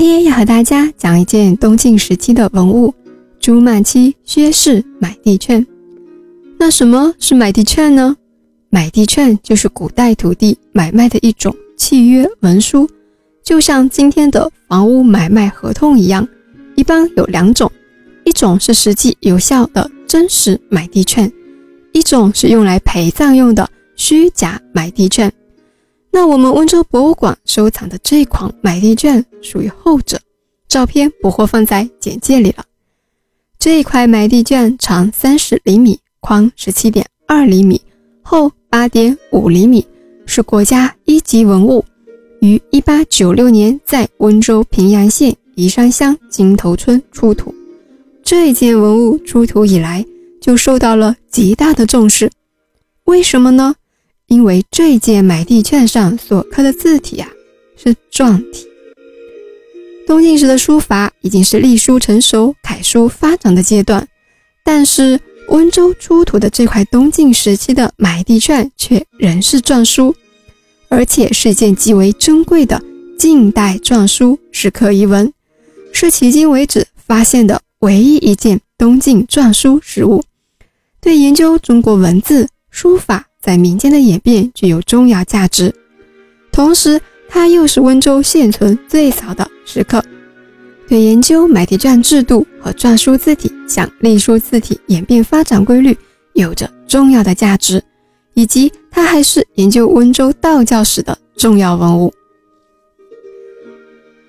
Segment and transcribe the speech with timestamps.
[0.00, 2.94] 今天要和大家讲一件东晋时期的文物——
[3.40, 5.66] 朱曼期薛氏买地券。
[6.56, 8.14] 那什么是买地券呢？
[8.70, 12.88] 买地券就是古代土地买卖的一种契约文书，
[13.42, 16.26] 就像今天的房屋买卖合同一样。
[16.76, 17.68] 一般有两种，
[18.22, 21.28] 一种是实际有效的真实买地券，
[21.90, 25.30] 一种是用来陪葬用的虚假买地券。
[26.10, 30.18] 那我们温州博物馆收藏的这款买地券属于后者，
[30.66, 32.64] 照片不会放在简介里了。
[33.58, 37.80] 这一块买地券长三十厘米，宽十七点二厘米，
[38.22, 39.86] 厚八点五厘米，
[40.26, 41.84] 是国家一级文物，
[42.40, 47.54] 于一八九六年在温州平阳县宜山乡金头村出土。
[48.22, 50.04] 这件文物出土以来
[50.40, 52.30] 就受到了极大的重视，
[53.04, 53.74] 为什么呢？
[54.28, 57.28] 因为这一件买地券上所刻的字体啊
[57.76, 58.66] 是篆体。
[60.06, 64.06] 东晋时的书法已经是隶书成熟、楷书发展的阶段，
[64.62, 70.14] 但是温州出土的这块东晋时期的买地券却仍是篆书，
[70.88, 72.82] 而且是一件极为珍贵的
[73.18, 75.32] 近代篆书石刻遗文，
[75.92, 80.22] 是迄今为止发现的唯一一件东晋篆书实物，
[81.00, 83.24] 对研究中国文字书法。
[83.40, 85.74] 在民间的演变具有重要价值，
[86.50, 90.04] 同时它又是温州现存最早的石刻，
[90.88, 95.96] 对研究买地券制度和篆书字体向隶书字体演变发展规律
[96.32, 97.82] 有着重要的价值，
[98.34, 102.12] 以及它还是研究温州道教史的重要文物。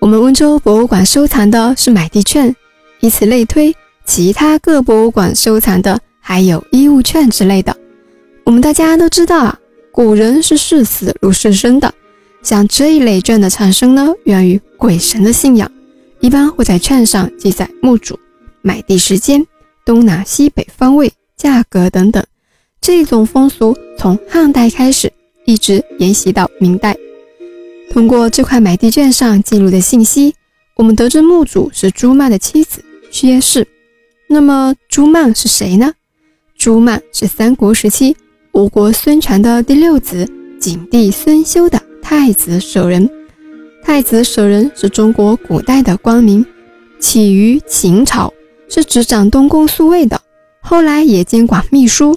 [0.00, 2.54] 我们温州博物馆收藏的是买地券，
[3.00, 3.74] 以此类推，
[4.06, 7.76] 其他各博物馆收藏的还有衣物券之类的。
[8.44, 9.58] 我们大家都知道啊，
[9.90, 11.92] 古人是视死如视生的。
[12.42, 15.70] 像这一类券的产生呢，源于鬼神的信仰，
[16.20, 18.18] 一般会在券上记载墓主、
[18.60, 19.44] 买地时间、
[19.82, 22.22] 东南西北方位、价格等等。
[22.82, 25.10] 这种风俗从汉代开始，
[25.46, 26.94] 一直沿袭到明代。
[27.90, 30.34] 通过这块买地券上记录的信息，
[30.76, 33.66] 我们得知墓主是朱曼的妻子薛氏。
[34.28, 35.94] 那么朱曼是谁呢？
[36.58, 38.14] 朱曼是三国时期。
[38.54, 40.24] 吴国孙权的第六子，
[40.60, 43.10] 景帝孙休的太子舍人。
[43.82, 46.46] 太子舍人是中国古代的官名，
[47.00, 48.32] 起于秦朝，
[48.68, 50.20] 是执掌东宫宿卫的，
[50.60, 52.16] 后来也监管秘书、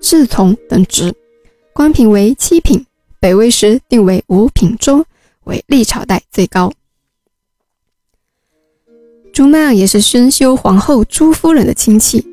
[0.00, 1.14] 侍从等职，
[1.72, 2.84] 官品为七品，
[3.20, 5.04] 北魏时定为五品中，
[5.44, 6.72] 为历朝代最高。
[9.32, 12.26] 朱曼也是孙休皇后朱夫人的亲戚。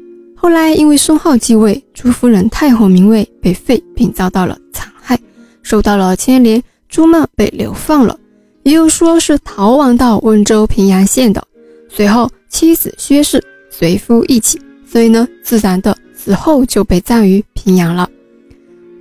[0.44, 5.18] 后来因为孙浩继位，朱夫人太后名位被废，并遭到了残害，
[5.62, 6.62] 受到了牵连。
[6.90, 8.20] 朱曼被流放了，
[8.64, 11.42] 也有说是逃亡到温州平阳县的。
[11.88, 18.10] 随后妻子薛氏随夫一起，所以呢，自然的死后就被葬于平阳了。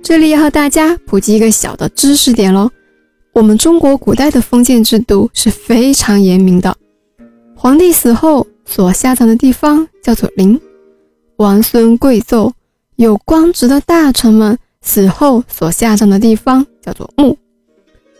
[0.01, 2.71] 这里要和大家普及一个小的知识点喽：
[3.33, 6.73] 我们中国古代的封建制度是非常严明的，
[7.53, 10.57] 皇帝死后所下葬的地方叫做陵。
[11.37, 12.51] 王孙贵胄、
[12.95, 17.37] 有官职的大臣们死后所下葬的地方叫做墓，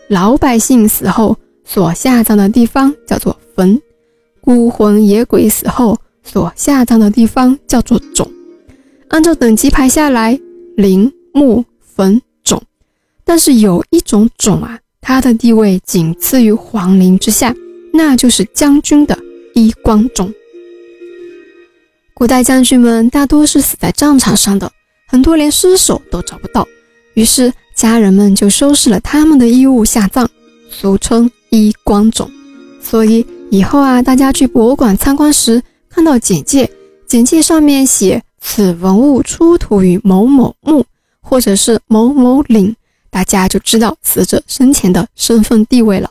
[0.08, 3.80] 老百姓死后所下葬的地方叫做坟，
[4.40, 8.28] 孤魂野鬼死后所下葬的地方叫做冢。
[9.08, 10.38] 按照等级排下来，
[10.76, 12.60] 陵、墓、坟、冢。
[13.24, 17.54] 但是有一种冢啊，它的地位仅次于皇陵之下，
[17.92, 19.16] 那就是将军的
[19.54, 20.32] 衣冠冢。
[22.14, 24.70] 古代将军们大多是死在战场上的，
[25.08, 26.66] 很多连尸首都找不到，
[27.14, 30.28] 于是家人们就收拾了他们的衣物下葬，
[30.70, 32.30] 俗称衣冠冢。
[32.80, 35.60] 所以以后啊，大家去博物馆参观时，
[35.90, 36.70] 看到简介，
[37.04, 40.86] 简介上面写此文物出土于某某墓，
[41.20, 42.76] 或者是某某岭，
[43.10, 46.08] 大家就知道死者生前的身份地位了。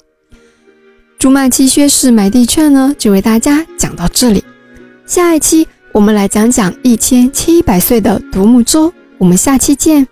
[1.18, 4.44] 朱曼七薛氏买地券呢，就为大家讲到这里，
[5.06, 5.66] 下一期。
[5.94, 10.08] 我们来讲讲一千七百岁的独木舟，我们下期见。